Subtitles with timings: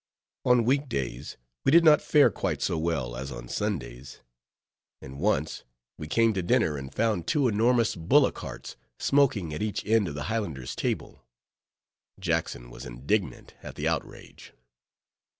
[0.49, 4.21] _On week days, we did not fare quite so well as on Sundays;
[4.99, 5.63] and once
[5.95, 10.15] we came to dinner, and found two enormous bullock hearts smoking at each end of
[10.15, 11.23] the Highlanders' table.
[12.19, 14.53] Jackson was indignant at the outrage.